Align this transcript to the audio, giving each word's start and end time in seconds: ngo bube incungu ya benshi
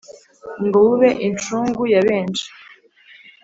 ngo 0.65 0.77
bube 0.85 1.09
incungu 1.27 1.83
ya 1.93 2.01
benshi 2.07 2.47